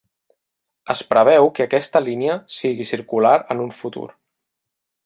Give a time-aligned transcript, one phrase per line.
[0.93, 4.09] Es preveu que aquesta línia sigui circular en un futur.